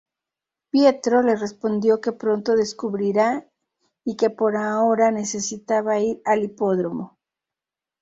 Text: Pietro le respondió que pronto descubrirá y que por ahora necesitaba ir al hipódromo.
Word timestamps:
Pietro 0.71 1.21
le 1.21 1.35
respondió 1.35 2.01
que 2.01 2.11
pronto 2.11 2.55
descubrirá 2.55 3.47
y 4.03 4.17
que 4.17 4.31
por 4.31 4.55
ahora 4.57 5.11
necesitaba 5.11 5.99
ir 5.99 6.19
al 6.25 6.41
hipódromo. 6.43 7.19